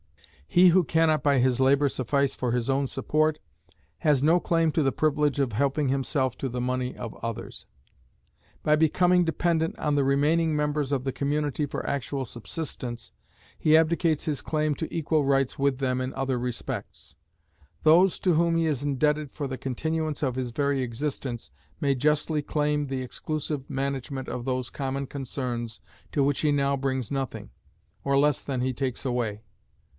He 0.47 0.69
who 0.69 0.83
can 0.83 1.07
not 1.07 1.23
by 1.23 1.37
his 1.37 1.59
labor 1.61 1.87
suffice 1.87 2.33
for 2.33 2.51
his 2.51 2.69
own 2.69 2.87
support, 2.87 3.39
has 3.99 4.23
no 4.23 4.39
claim 4.39 4.71
to 4.73 4.83
the 4.83 4.91
privilege 4.91 5.39
of 5.39 5.53
helping 5.53 5.87
himself 5.89 6.35
to 6.39 6.49
the 6.49 6.59
money 6.59 6.97
of 6.97 7.13
others. 7.23 7.67
By 8.63 8.75
becoming 8.75 9.23
dependent 9.23 9.77
on 9.77 9.95
the 9.95 10.03
remaining 10.03 10.55
members 10.55 10.91
of 10.91 11.03
the 11.05 11.13
community 11.13 11.67
for 11.67 11.87
actual 11.87 12.25
subsistence, 12.25 13.13
he 13.57 13.77
abdicates 13.77 14.25
his 14.25 14.41
claim 14.41 14.75
to 14.75 14.93
equal 14.93 15.23
rights 15.23 15.57
with 15.59 15.77
them 15.77 16.01
in 16.01 16.13
other 16.15 16.39
respects. 16.39 17.15
Those 17.83 18.19
to 18.21 18.33
whom 18.33 18.57
he 18.57 18.65
is 18.65 18.83
indebted 18.83 19.31
for 19.31 19.47
the 19.47 19.57
continuance 19.57 20.21
of 20.23 20.35
his 20.35 20.49
very 20.51 20.81
existence 20.81 21.51
may 21.79 21.95
justly 21.95 22.41
claim 22.41 22.85
the 22.85 23.03
exclusive 23.03 23.69
management 23.69 24.27
of 24.27 24.45
those 24.45 24.71
common 24.71 25.05
concerns 25.05 25.79
to 26.11 26.23
which 26.23 26.41
he 26.41 26.51
now 26.51 26.75
brings 26.75 27.11
nothing, 27.11 27.51
or 28.03 28.17
less 28.17 28.41
than 28.43 28.59
he 28.61 28.73
takes 28.73 29.05
away. 29.05 29.43